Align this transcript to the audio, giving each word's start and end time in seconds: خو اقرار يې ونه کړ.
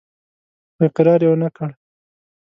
خو 0.73 0.81
اقرار 0.87 1.21
يې 1.23 1.29
ونه 1.29 1.49
کړ. 1.55 1.69